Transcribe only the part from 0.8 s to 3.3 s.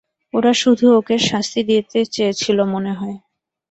ওকে শাস্তি দিতে চেয়েছিল মনে হয়।